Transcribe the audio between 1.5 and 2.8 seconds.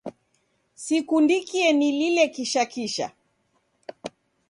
nilile kisha